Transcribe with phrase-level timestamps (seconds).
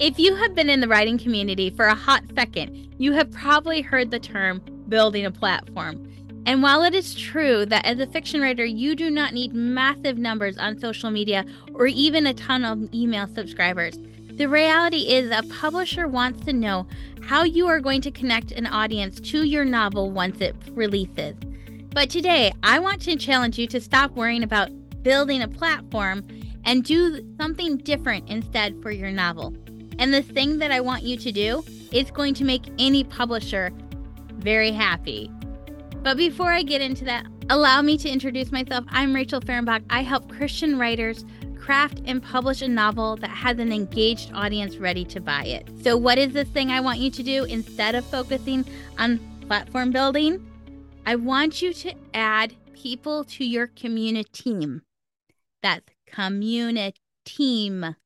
[0.00, 3.82] If you have been in the writing community for a hot second, you have probably
[3.82, 6.10] heard the term building a platform.
[6.46, 10.16] And while it is true that as a fiction writer, you do not need massive
[10.16, 11.44] numbers on social media
[11.74, 13.98] or even a ton of email subscribers,
[14.32, 16.86] the reality is a publisher wants to know
[17.20, 21.34] how you are going to connect an audience to your novel once it releases.
[21.92, 24.70] But today, I want to challenge you to stop worrying about
[25.02, 26.26] building a platform
[26.64, 29.54] and do something different instead for your novel.
[30.00, 31.62] And the thing that I want you to do
[31.92, 33.70] is going to make any publisher
[34.38, 35.30] very happy.
[36.02, 38.86] But before I get into that, allow me to introduce myself.
[38.88, 39.84] I'm Rachel Fahrenbach.
[39.90, 41.26] I help Christian writers
[41.60, 45.68] craft and publish a novel that has an engaged audience ready to buy it.
[45.82, 48.64] So, what is this thing I want you to do instead of focusing
[48.98, 50.46] on platform building?
[51.04, 54.80] I want you to add people to your community team.
[55.62, 57.96] That's community team.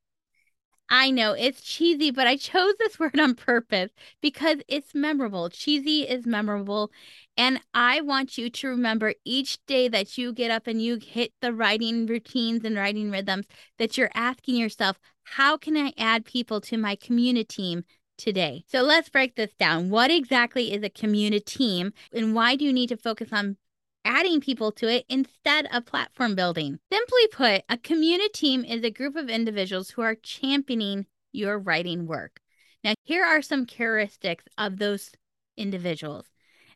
[0.88, 5.48] I know it's cheesy, but I chose this word on purpose because it's memorable.
[5.48, 6.90] Cheesy is memorable.
[7.36, 11.32] And I want you to remember each day that you get up and you hit
[11.40, 13.46] the writing routines and writing rhythms
[13.78, 17.84] that you're asking yourself, how can I add people to my community team
[18.18, 18.64] today?
[18.68, 19.90] So let's break this down.
[19.90, 23.56] What exactly is a community team and why do you need to focus on
[24.04, 26.78] adding people to it instead of platform building.
[26.92, 32.06] Simply put, a community team is a group of individuals who are championing your writing
[32.06, 32.40] work.
[32.82, 35.10] Now, here are some characteristics of those
[35.56, 36.26] individuals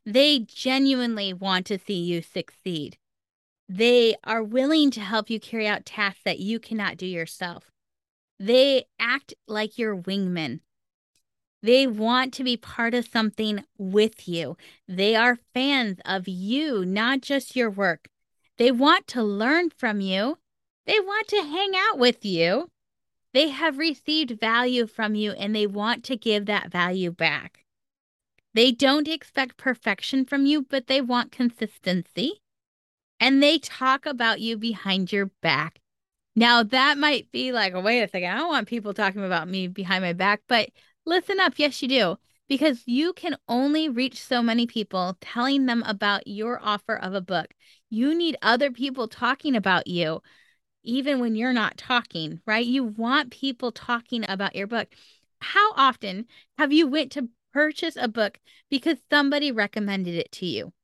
[0.09, 2.97] they genuinely want to see you succeed.
[3.69, 7.71] They are willing to help you carry out tasks that you cannot do yourself.
[8.41, 10.61] They act like your wingman.
[11.63, 14.57] They want to be part of something with you.
[14.87, 18.09] They are fans of you, not just your work.
[18.59, 20.39] They want to learn from you.
[20.87, 22.69] They want to hang out with you.
[23.35, 27.65] They have received value from you and they want to give that value back.
[28.55, 32.41] They don't expect perfection from you, but they want consistency.
[33.21, 35.81] And they talk about you behind your back.
[36.35, 39.49] Now, that might be like, oh, wait a second, I don't want people talking about
[39.49, 40.71] me behind my back, but
[41.09, 41.55] Listen up.
[41.57, 42.19] Yes, you do.
[42.51, 47.23] Because you can only reach so many people telling them about your offer of a
[47.23, 47.55] book.
[47.89, 50.21] You need other people talking about you,
[50.83, 52.65] even when you're not talking, right?
[52.67, 54.89] You want people talking about your book.
[55.41, 56.27] How often
[56.59, 58.39] have you went to purchase a book
[58.69, 60.75] because somebody recommended it to you?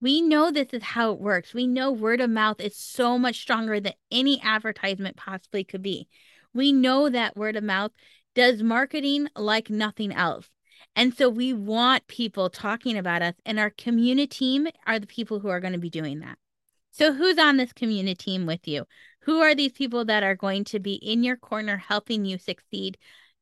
[0.00, 1.54] We know this is how it works.
[1.54, 6.06] We know word of mouth is so much stronger than any advertisement possibly could be.
[6.54, 7.92] We know that word of mouth
[8.34, 10.48] does marketing like nothing else.
[10.96, 15.40] And so we want people talking about us, and our community team are the people
[15.40, 16.38] who are going to be doing that.
[16.90, 18.86] So, who's on this community team with you?
[19.20, 22.98] Who are these people that are going to be in your corner helping you succeed,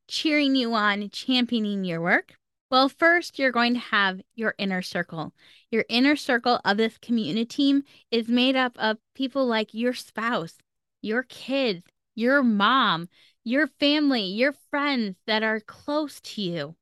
[0.07, 2.35] cheering you on, championing your work?
[2.69, 5.33] Well, first, you're going to have your inner circle.
[5.71, 10.55] Your inner circle of this community team is made up of people like your spouse,
[11.01, 11.83] your kids,
[12.13, 13.09] your mom,
[13.43, 16.75] your family, your friends that are close to you.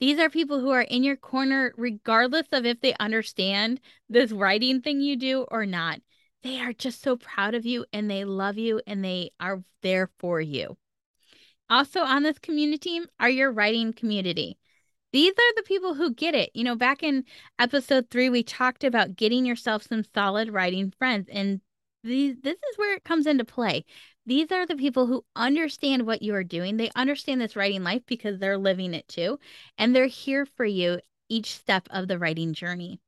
[0.00, 4.80] These are people who are in your corner, regardless of if they understand this writing
[4.80, 6.00] thing you do or not.
[6.42, 10.10] They are just so proud of you and they love you and they are there
[10.18, 10.76] for you.
[11.68, 14.56] Also, on this community are your writing community.
[15.12, 16.50] These are the people who get it.
[16.54, 17.24] You know, back in
[17.58, 21.28] episode three, we talked about getting yourself some solid writing friends.
[21.30, 21.60] And
[22.04, 23.84] these, this is where it comes into play.
[24.28, 26.76] These are the people who understand what you are doing.
[26.76, 29.38] They understand this writing life because they're living it too.
[29.78, 31.00] And they're here for you
[31.30, 33.00] each step of the writing journey.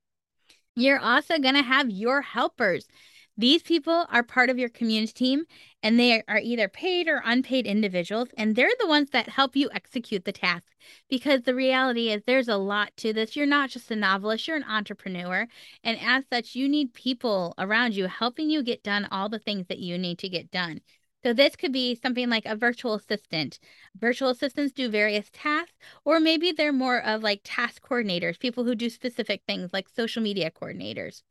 [0.74, 2.88] You're also going to have your helpers.
[3.36, 5.44] These people are part of your community team
[5.82, 8.28] and they are either paid or unpaid individuals.
[8.38, 10.64] And they're the ones that help you execute the task
[11.10, 13.36] because the reality is there's a lot to this.
[13.36, 15.46] You're not just a novelist, you're an entrepreneur.
[15.84, 19.66] And as such, you need people around you helping you get done all the things
[19.66, 20.80] that you need to get done.
[21.22, 23.58] So this could be something like a virtual assistant.
[23.98, 25.72] Virtual assistants do various tasks,
[26.04, 30.22] or maybe they're more of like task coordinators, people who do specific things like social
[30.22, 31.22] media coordinators.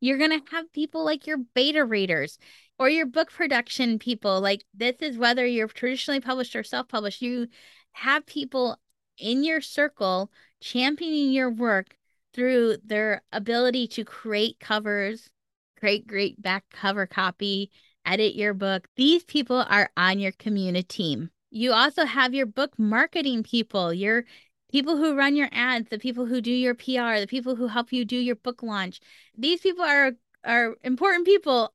[0.00, 2.38] You're going to have people like your beta readers
[2.78, 4.40] or your book production people.
[4.40, 7.48] Like this is whether you're traditionally published or self-published, you
[7.92, 8.78] have people
[9.18, 10.30] in your circle
[10.60, 11.96] championing your work
[12.34, 15.30] through their ability to create covers,
[15.78, 17.70] create great back cover copy,
[18.06, 18.88] edit your book.
[18.96, 21.30] These people are on your community team.
[21.50, 24.24] You also have your book marketing people, your
[24.70, 27.92] people who run your ads, the people who do your PR, the people who help
[27.92, 29.00] you do your book launch.
[29.36, 30.12] These people are
[30.44, 31.74] are important people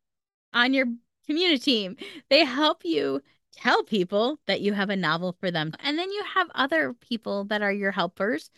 [0.53, 0.87] on your
[1.25, 1.97] community team.
[2.29, 3.21] They help you
[3.53, 5.73] tell people that you have a novel for them.
[5.79, 8.49] And then you have other people that are your helpers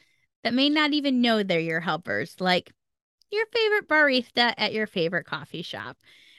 [0.44, 2.72] that may not even know they're your helpers, like
[3.32, 5.98] your favorite barista at your favorite coffee shop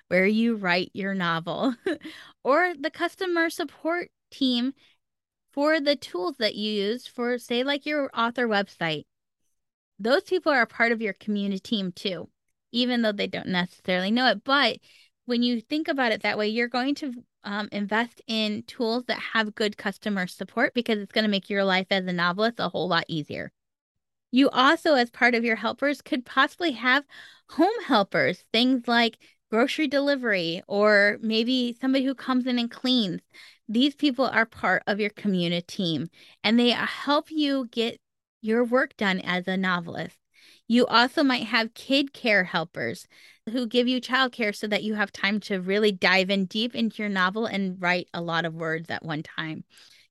[0.09, 1.75] where you write your novel,
[2.45, 4.75] or the customer support team
[5.53, 9.05] for the tools that you use for, say, like your author website.
[9.99, 12.29] Those people are part of your community team too,
[12.73, 14.43] even though they don't necessarily know it.
[14.45, 14.79] But
[15.27, 17.13] when you think about it that way, you're going to
[17.45, 21.65] um, invest in tools that have good customer support because it's going to make your
[21.65, 23.53] life as a novelist a whole lot easier.
[24.33, 27.05] You also, as part of your helpers, could possibly have
[27.51, 29.17] home helpers, things like
[29.55, 33.21] grocery delivery or maybe somebody who comes in and cleans.
[33.69, 36.09] These people are part of your community team
[36.43, 38.01] and they uh, help you get
[38.43, 40.17] your work done as a novelist.
[40.67, 43.07] You also might have kid care helpers
[43.49, 47.05] who give you childcare so that you have time to really dive in deep into
[47.05, 49.63] your novel and write a lot of words at one time.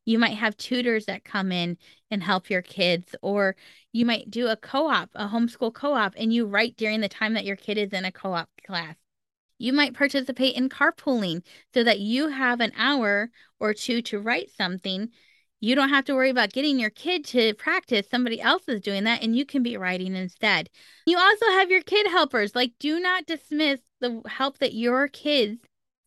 [0.06, 1.78] You might have tutors that come in
[2.10, 3.58] and help your kids, or
[3.92, 7.10] you might do a co op, a homeschool co op, and you write during the
[7.10, 8.96] time that your kid is in a co op class.
[9.58, 13.30] You might participate in carpooling so that you have an hour
[13.60, 15.10] or two to write something
[15.64, 18.06] you don't have to worry about getting your kid to practice.
[18.12, 20.70] Somebody else is doing that and you can be writing instead.
[21.06, 22.54] You also have your kid helpers.
[22.54, 25.62] Like, do not dismiss the help that your kids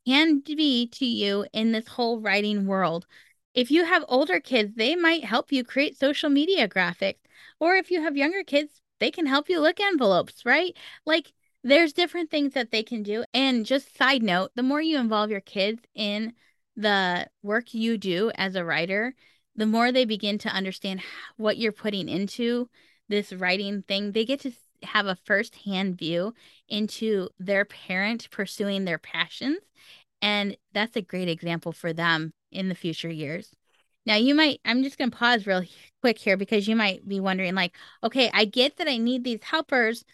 [0.07, 3.07] can be to you in this whole writing world.
[3.55, 7.17] If you have older kids, they might help you create social media graphics.
[7.59, 10.77] Or if you have younger kids, they can help you look envelopes, right?
[11.07, 11.33] Like,
[11.67, 13.25] there's different things that they can do.
[13.35, 16.33] And just side note, the more you involve your kids in
[16.77, 19.15] the work you do as a writer,
[19.57, 21.01] the more they begin to understand
[21.37, 22.69] what you're putting into
[23.09, 24.53] this writing thing, they get to
[24.85, 26.35] have a firsthand view
[26.69, 29.59] into their parent pursuing their passions.
[30.23, 33.51] And that's a great example for them in the future years.
[34.05, 35.65] Now, you might, I'm just going to pause real
[36.01, 37.75] quick here because you might be wondering, like,
[38.05, 40.05] okay, I get that I need these helpers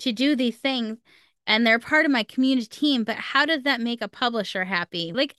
[0.00, 0.98] to do these things
[1.46, 5.12] and they're part of my community team, but how does that make a publisher happy?
[5.12, 5.34] Like,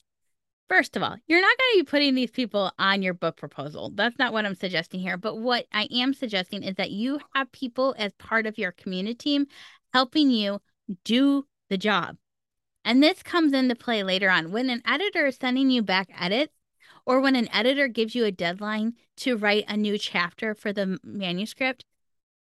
[0.72, 3.92] First of all, you're not going to be putting these people on your book proposal.
[3.94, 5.18] That's not what I'm suggesting here.
[5.18, 9.14] But what I am suggesting is that you have people as part of your community
[9.14, 9.48] team
[9.92, 10.60] helping you
[11.04, 12.16] do the job.
[12.86, 16.54] And this comes into play later on when an editor is sending you back edits
[17.04, 20.98] or when an editor gives you a deadline to write a new chapter for the
[21.04, 21.84] manuscript.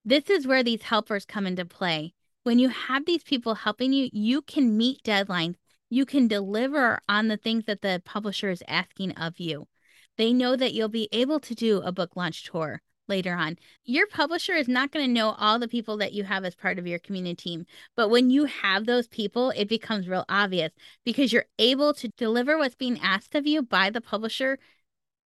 [0.05, 2.13] This is where these helpers come into play.
[2.43, 5.57] When you have these people helping you, you can meet deadlines
[5.95, 9.69] you can deliver on the things that the publisher is asking of you.
[10.17, 13.59] They know that you'll be able to do a book launch tour later on.
[13.85, 16.79] Your publisher is not going to know all the people that you have as part
[16.79, 17.67] of your community team,
[17.97, 20.73] but when you have those people, it becomes real obvious
[21.05, 24.59] because you're able to deliver what's being asked of you by the publisher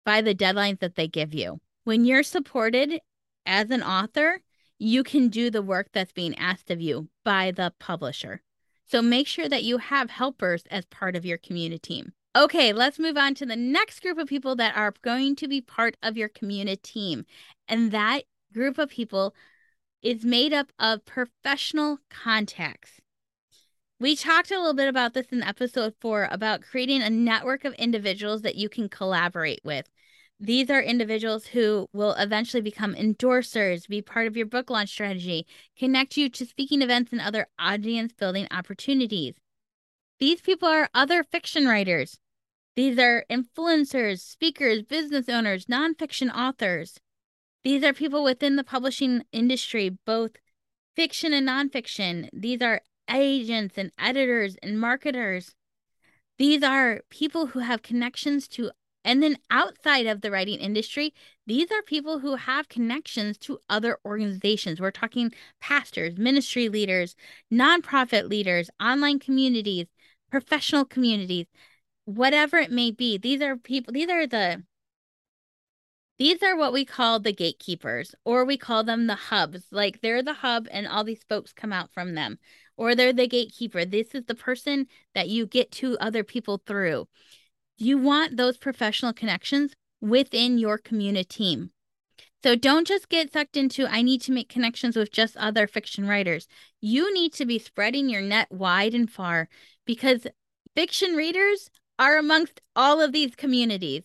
[0.05, 1.61] by the deadlines that they give you.
[1.84, 3.00] When you're supported
[3.44, 4.40] as an author,
[4.78, 8.43] you can do the work that's being asked of you by the publisher.
[8.87, 12.12] So make sure that you have helpers as part of your community team.
[12.37, 15.61] Okay, let's move on to the next group of people that are going to be
[15.61, 17.25] part of your community team.
[17.67, 19.34] And that group of people
[20.02, 23.00] is made up of professional contacts.
[23.99, 27.73] We talked a little bit about this in episode four about creating a network of
[27.75, 29.88] individuals that you can collaborate with.
[30.38, 35.46] These are individuals who will eventually become endorsers, be part of your book launch strategy,
[35.78, 39.34] connect you to speaking events and other audience building opportunities.
[40.18, 42.18] These people are other fiction writers.
[42.75, 46.99] These are influencers, speakers, business owners, nonfiction authors.
[47.64, 50.32] These are people within the publishing industry, both
[50.94, 52.28] fiction and nonfiction.
[52.32, 55.54] These are agents and editors and marketers.
[56.38, 58.70] These are people who have connections to
[59.06, 61.14] and then outside of the writing industry,
[61.46, 64.80] these are people who have connections to other organizations.
[64.80, 67.14] We're talking pastors, ministry leaders,
[67.50, 69.86] nonprofit leaders, online communities,
[70.28, 71.46] professional communities,
[72.04, 73.16] whatever it may be.
[73.16, 74.64] These are people, these are the
[76.18, 79.66] these are what we call the gatekeepers, or we call them the hubs.
[79.70, 82.38] Like they're the hub, and all these folks come out from them,
[82.76, 83.84] or they're the gatekeeper.
[83.84, 87.06] This is the person that you get to other people through.
[87.78, 91.71] You want those professional connections within your community team.
[92.42, 96.06] So don't just get sucked into, I need to make connections with just other fiction
[96.06, 96.47] writers.
[96.80, 99.49] You need to be spreading your net wide and far
[99.85, 100.26] because
[100.75, 104.04] fiction readers are amongst all of these communities.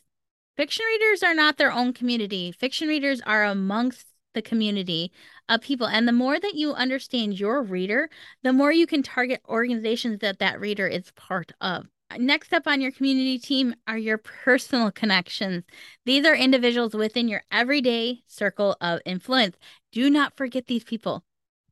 [0.57, 5.11] Fiction readers are not their own community, fiction readers are amongst the community
[5.49, 5.87] of people.
[5.87, 8.09] And the more that you understand your reader,
[8.43, 11.87] the more you can target organizations that that reader is part of
[12.17, 15.63] Next up on your community team are your personal connections.
[16.05, 19.57] These are individuals within your everyday circle of influence.
[19.91, 21.23] Do not forget these people.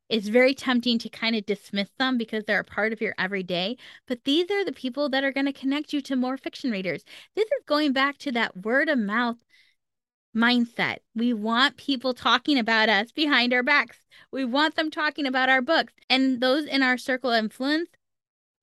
[0.09, 3.77] It's very tempting to kind of dismiss them because they're a part of your everyday,
[4.07, 7.03] but these are the people that are going to connect you to more fiction readers.
[7.35, 9.37] This is going back to that word of mouth
[10.35, 10.97] mindset.
[11.15, 13.97] We want people talking about us behind our backs.
[14.31, 15.93] We want them talking about our books.
[16.09, 17.89] And those in our circle of influence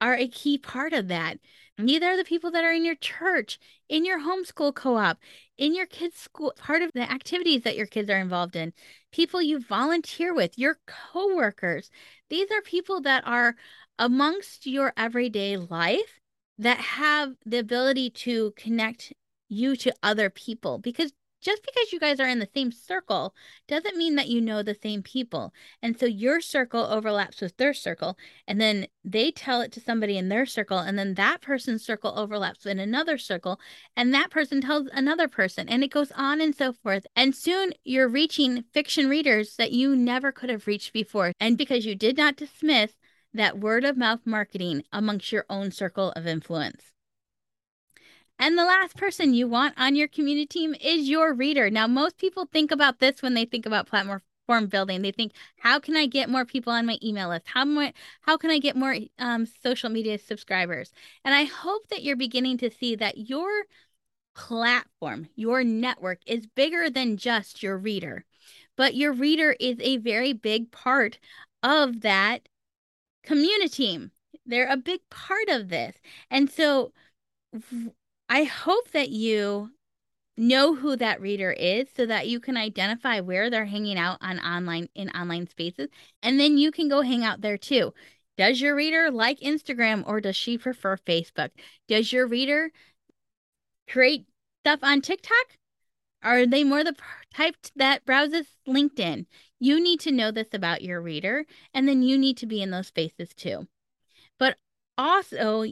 [0.00, 1.38] are a key part of that.
[1.78, 5.18] These are the people that are in your church, in your homeschool co op,
[5.58, 8.72] in your kids' school, part of the activities that your kids are involved in,
[9.12, 11.90] people you volunteer with, your coworkers.
[12.30, 13.56] These are people that are
[13.98, 16.20] amongst your everyday life
[16.58, 19.12] that have the ability to connect
[19.48, 23.34] you to other people because just because you guys are in the same circle
[23.68, 25.52] doesn't mean that you know the same people.
[25.82, 28.16] And so your circle overlaps with their circle,
[28.46, 32.12] and then they tell it to somebody in their circle, and then that person's circle
[32.16, 33.60] overlaps in another circle,
[33.96, 37.06] and that person tells another person, and it goes on and so forth.
[37.14, 41.32] And soon you're reaching fiction readers that you never could have reached before.
[41.38, 42.92] And because you did not dismiss
[43.34, 46.95] that word of mouth marketing amongst your own circle of influence.
[48.38, 51.70] And the last person you want on your community team is your reader.
[51.70, 55.02] Now, most people think about this when they think about platform form building.
[55.02, 57.46] They think, how can I get more people on my email list?
[57.48, 57.90] How more,
[58.22, 60.92] how can I get more um, social media subscribers?
[61.24, 63.50] And I hope that you're beginning to see that your
[64.34, 68.24] platform, your network is bigger than just your reader.
[68.76, 71.18] But your reader is a very big part
[71.62, 72.48] of that
[73.24, 74.10] community team.
[74.44, 75.96] They're a big part of this.
[76.30, 76.92] And so
[78.28, 79.70] I hope that you
[80.36, 84.38] know who that reader is so that you can identify where they're hanging out on
[84.40, 85.88] online in online spaces
[86.22, 87.92] and then you can go hang out there too.
[88.36, 91.50] Does your reader like Instagram or does she prefer Facebook?
[91.88, 92.70] Does your reader
[93.88, 94.26] create
[94.62, 95.56] stuff on TikTok?
[96.22, 96.96] Are they more the
[97.34, 99.26] type that browses LinkedIn?
[99.58, 102.70] You need to know this about your reader and then you need to be in
[102.70, 103.68] those spaces too.
[104.38, 104.58] But
[104.98, 105.64] also,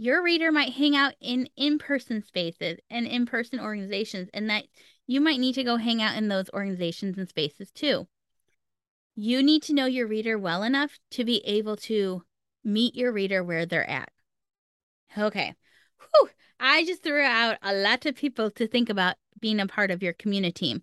[0.00, 4.64] your reader might hang out in in-person spaces and in-person organizations and that
[5.06, 8.06] you might need to go hang out in those organizations and spaces too.
[9.16, 12.22] You need to know your reader well enough to be able to
[12.62, 14.10] meet your reader where they're at.
[15.16, 15.54] Okay.
[15.98, 16.30] Whew.
[16.60, 20.02] I just threw out a lot of people to think about being a part of
[20.02, 20.80] your community.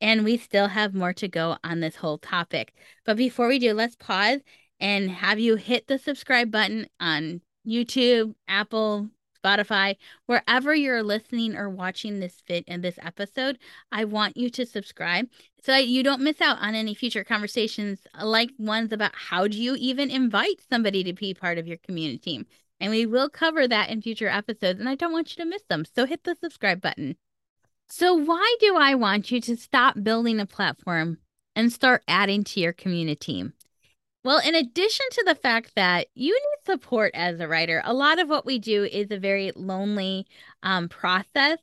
[0.00, 2.72] And we still have more to go on this whole topic.
[3.04, 4.40] But before we do, let's pause
[4.80, 9.10] and have you hit the subscribe button on YouTube, Apple,
[9.42, 9.96] Spotify,
[10.26, 13.58] wherever you're listening or watching this fit in this episode,
[13.92, 15.28] I want you to subscribe
[15.62, 19.60] so that you don't miss out on any future conversations like ones about how do
[19.60, 22.44] you even invite somebody to be part of your community.
[22.80, 25.62] And we will cover that in future episodes, and I don't want you to miss
[25.68, 25.84] them.
[25.84, 27.16] So hit the subscribe button.
[27.88, 31.18] So, why do I want you to stop building a platform
[31.54, 33.52] and start adding to your community team?
[34.26, 38.18] Well, in addition to the fact that you need support as a writer, a lot
[38.18, 40.26] of what we do is a very lonely
[40.64, 41.58] um, process.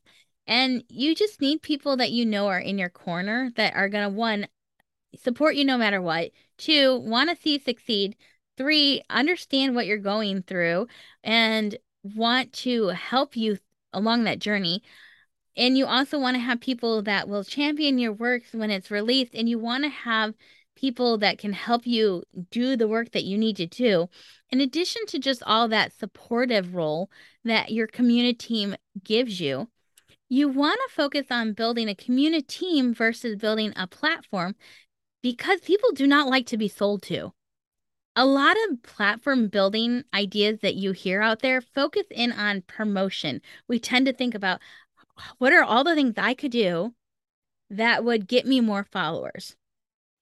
[0.47, 4.05] And you just need people that you know are in your corner that are going
[4.05, 4.47] to, one,
[5.21, 8.15] support you no matter what, two, want to see you succeed,
[8.55, 10.87] three, understand what you're going through
[11.21, 11.77] and
[12.15, 13.57] want to help you
[13.91, 14.81] along that journey.
[15.57, 19.35] And you also want to have people that will champion your works when it's released,
[19.35, 20.33] and you want to have
[20.75, 24.09] people that can help you do the work that you need to do.
[24.49, 27.09] In addition to just all that supportive role
[27.43, 29.69] that your community team gives you,
[30.29, 34.55] you want to focus on building a community team versus building a platform
[35.21, 37.31] because people do not like to be sold to.
[38.15, 43.41] A lot of platform building ideas that you hear out there focus in on promotion.
[43.67, 44.59] We tend to think about
[45.37, 46.93] what are all the things I could do
[47.69, 49.55] that would get me more followers?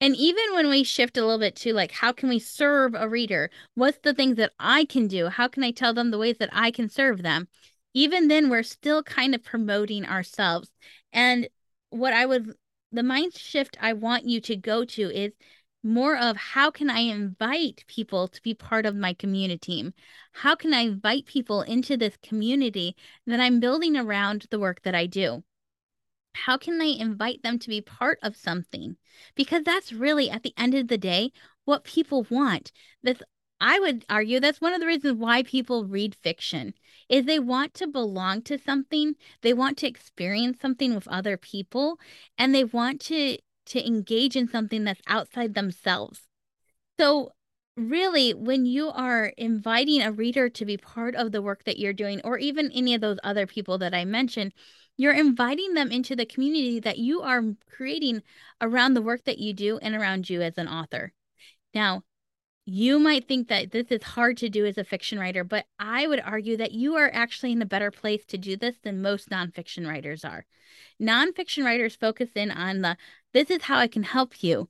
[0.02, 3.08] And even when we shift a little bit to like, how can we serve a
[3.08, 3.50] reader?
[3.76, 5.28] What's the things that I can do?
[5.28, 7.46] How can I tell them the ways that I can serve them?
[7.94, 10.72] Even then, we're still kind of promoting ourselves.
[11.12, 11.48] And
[11.90, 12.52] what I would,
[12.90, 15.34] the mind shift I want you to go to is
[15.84, 19.92] more of how can I invite people to be part of my community?
[20.32, 22.96] How can I invite people into this community
[23.28, 25.44] that I'm building around the work that I do?
[26.34, 28.96] How can they invite them to be part of something?
[29.34, 31.32] Because that's really at the end of the day
[31.64, 32.72] what people want.
[33.02, 33.22] That's
[33.60, 36.74] I would argue that's one of the reasons why people read fiction
[37.08, 42.00] is they want to belong to something, they want to experience something with other people,
[42.36, 46.22] and they want to to engage in something that's outside themselves.
[46.98, 47.30] So
[47.76, 51.92] really, when you are inviting a reader to be part of the work that you're
[51.92, 54.52] doing, or even any of those other people that I mentioned,
[54.96, 58.22] you're inviting them into the community that you are creating
[58.60, 61.12] around the work that you do and around you as an author.
[61.74, 62.02] Now,
[62.64, 66.06] you might think that this is hard to do as a fiction writer, but I
[66.06, 69.30] would argue that you are actually in a better place to do this than most
[69.30, 70.46] nonfiction writers are.
[71.00, 72.96] Nonfiction writers focus in on the
[73.32, 74.68] this is how I can help you.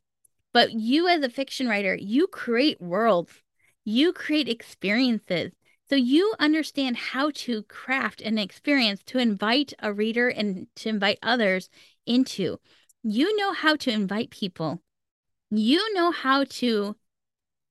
[0.55, 3.43] But you, as a fiction writer, you create worlds,
[3.85, 5.53] you create experiences.
[5.93, 11.19] So you understand how to craft an experience to invite a reader and to invite
[11.23, 11.69] others
[12.07, 12.61] into.
[13.03, 14.81] You know how to invite people.
[15.51, 16.97] You know how to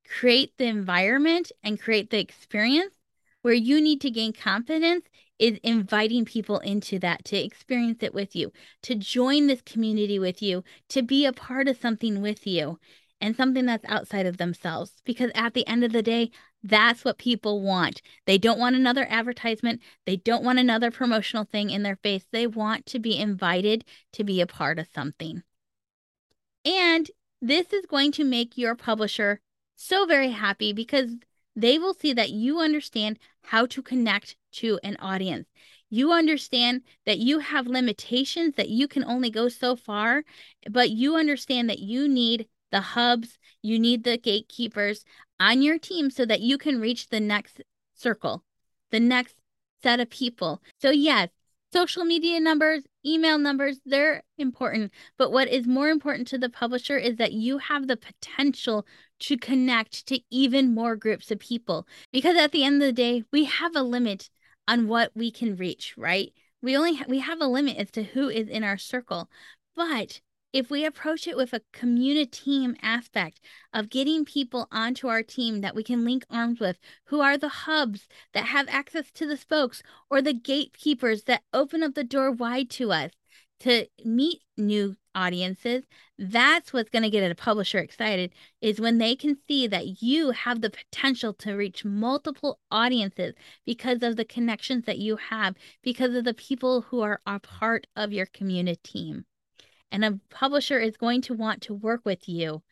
[0.07, 2.93] create the environment and create the experience
[3.41, 5.05] where you need to gain confidence
[5.39, 8.51] is inviting people into that to experience it with you,
[8.83, 12.77] to join this community with you, to be a part of something with you
[13.19, 15.01] and something that's outside of themselves.
[15.05, 16.29] Because at the end of the day,
[16.63, 18.01] that's what people want.
[18.25, 19.81] They don't want another advertisement.
[20.05, 22.25] They don't want another promotional thing in their face.
[22.31, 25.43] They want to be invited to be a part of something.
[26.63, 27.09] And
[27.41, 29.41] this is going to make your publisher
[29.75, 31.15] so very happy because
[31.55, 35.47] they will see that you understand how to connect to an audience.
[35.89, 40.23] You understand that you have limitations, that you can only go so far,
[40.69, 45.05] but you understand that you need the hubs, you need the gatekeepers
[45.39, 47.61] on your team so that you can reach the next
[47.95, 48.43] circle,
[48.91, 49.35] the next
[49.81, 50.61] set of people.
[50.79, 51.29] So, yes,
[51.73, 54.91] social media numbers, email numbers, they're important.
[55.17, 58.85] But what is more important to the publisher is that you have the potential
[59.21, 61.87] to connect to even more groups of people.
[62.11, 64.29] Because at the end of the day, we have a limit
[64.67, 66.31] on what we can reach, right?
[66.61, 69.29] We only ha- we have a limit as to who is in our circle.
[69.75, 70.21] But
[70.53, 73.39] if we approach it with a community team aspect
[73.73, 77.49] of getting people onto our team that we can link arms with, who are the
[77.49, 82.31] hubs that have access to the spokes or the gatekeepers that open up the door
[82.31, 83.11] wide to us
[83.61, 85.83] to meet new audiences,
[86.17, 90.31] that's what's going to get a publisher excited is when they can see that you
[90.31, 93.33] have the potential to reach multiple audiences
[93.65, 97.87] because of the connections that you have, because of the people who are a part
[97.95, 99.25] of your community team.
[99.91, 102.63] And a publisher is going to want to work with you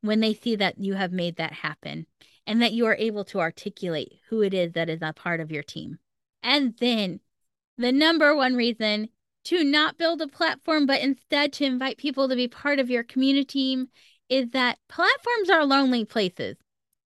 [0.00, 2.06] when they see that you have made that happen
[2.46, 5.50] and that you are able to articulate who it is that is a part of
[5.50, 5.98] your team.
[6.42, 7.20] And then
[7.76, 9.08] the number one reason
[9.44, 13.02] to not build a platform, but instead to invite people to be part of your
[13.02, 13.88] community team
[14.28, 16.56] is that platforms are lonely places.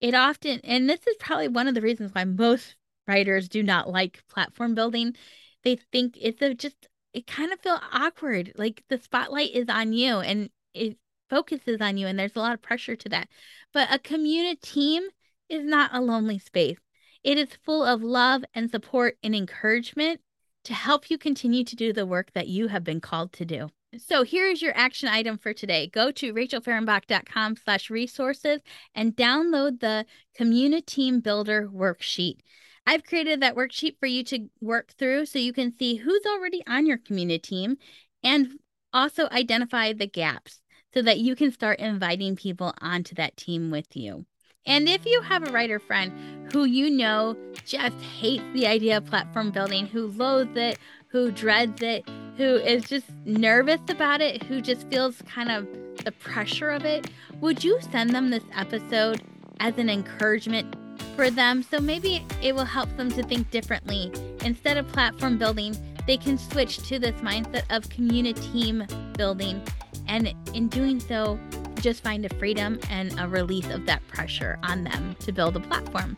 [0.01, 2.75] It often, and this is probably one of the reasons why most
[3.07, 5.15] writers do not like platform building.
[5.63, 8.53] They think it's a, just it kind of feel awkward.
[8.57, 10.97] Like the spotlight is on you and it
[11.29, 13.27] focuses on you, and there's a lot of pressure to that.
[13.73, 15.03] But a community team
[15.49, 16.77] is not a lonely space.
[17.23, 20.21] It is full of love and support and encouragement
[20.65, 23.69] to help you continue to do the work that you have been called to do.
[23.97, 25.87] So here is your action item for today.
[25.87, 28.61] Go to rachelfahrenbach.com slash resources
[28.95, 32.37] and download the Community Team Builder worksheet.
[32.85, 36.61] I've created that worksheet for you to work through so you can see who's already
[36.67, 37.77] on your community team
[38.23, 38.59] and
[38.91, 40.61] also identify the gaps
[40.93, 44.25] so that you can start inviting people onto that team with you.
[44.65, 49.05] And if you have a writer friend who you know just hates the idea of
[49.05, 54.61] platform building, who loathes it, who dreads it, who is just nervous about it, who
[54.61, 55.67] just feels kind of
[56.05, 57.09] the pressure of it,
[57.41, 59.21] would you send them this episode
[59.59, 60.75] as an encouragement
[61.15, 61.63] for them.
[61.63, 64.11] So maybe it will help them to think differently.
[64.43, 68.85] Instead of platform building, they can switch to this mindset of community team
[69.17, 69.61] building.
[70.07, 71.39] And in doing so,
[71.79, 75.59] just find a freedom and a release of that pressure on them to build a
[75.59, 76.17] platform.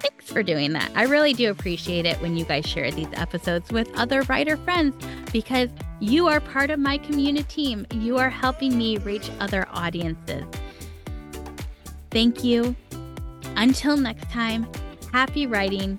[0.00, 0.90] Thanks for doing that.
[0.94, 4.94] I really do appreciate it when you guys share these episodes with other writer friends
[5.32, 5.68] because
[6.00, 7.86] you are part of my community team.
[7.92, 10.44] You are helping me reach other audiences.
[12.10, 12.74] Thank you
[13.56, 14.66] until next time,
[15.12, 15.98] happy writing.